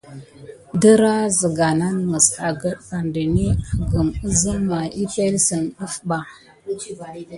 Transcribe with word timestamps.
Dərah 0.81 1.21
zəga 1.39 1.69
nan 1.79 1.95
məs 2.11 2.27
agət 2.49 2.77
ɓa 2.87 2.99
dəni 3.13 3.47
agəm 3.81 4.09
əzəm 4.27 4.59
may 4.71 4.89
əpelsən 5.03 5.63
ɗəf 5.77 5.95
ɓa. 6.09 6.19